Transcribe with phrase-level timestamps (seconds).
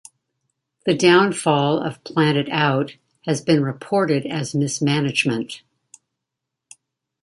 [0.87, 5.61] The downfall of Planetout has been reported as mismanagement.